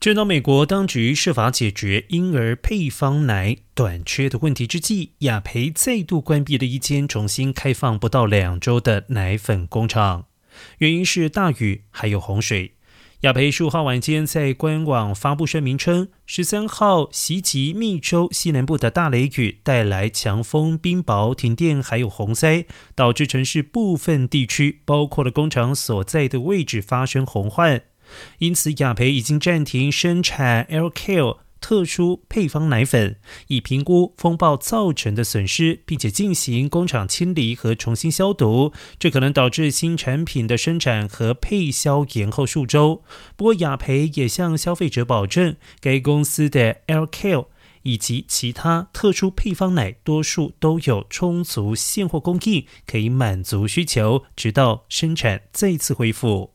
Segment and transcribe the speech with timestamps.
[0.00, 10.24] 正当美国当局设法解决婴儿配方奶短缺的问题之际，雅培再度关闭了一间重新开放不到两周的奶粉工厂，
[10.78, 12.72] 原因是大雨还有洪水。
[13.20, 22.64] 雅培十五号晚间在官网发布声明称，十三号袭击密州西南部的大雷雨带来强风、冰雹、停电还有洪灾，
[22.94, 27.82] 导致城市部分地区，包括了工厂所在的位置发生洪患。
[28.38, 31.16] 因此，雅培已经暂停生产 L K
[31.60, 33.16] 特殊配方奶粉，
[33.48, 38.72] 以评估风暴造成的损失，并且进行工厂清理和重新消毒。
[38.98, 43.02] 这可能导致新产品的生产和配销延后数周。
[43.36, 47.44] 不过，雅培也向消费者保证，该公司的 L K
[47.82, 56.54] 以及其他特殊配方奶多数都有充足现货供应，可以满足需求，直到生产再次恢复。